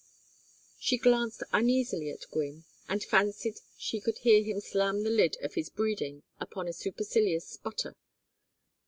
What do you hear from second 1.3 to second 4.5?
uneasily at Gwynne and fancied she could hear